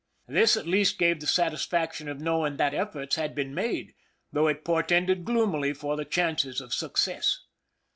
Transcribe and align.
This 0.27 0.57
at 0.57 0.65
least 0.65 0.97
gave 0.97 1.19
the 1.19 1.27
satisfaction 1.27 2.07
of 2.09 2.19
knowing 2.19 2.57
that 2.57 2.73
efforts 2.73 3.17
had 3.17 3.35
been 3.35 3.53
made, 3.53 3.93
though 4.33 4.47
it 4.47 4.65
portended 4.65 5.25
gloomily 5.25 5.73
for 5.73 5.95
the 5.95 6.05
chances 6.05 6.59
of 6.59 6.73
success. 6.73 7.41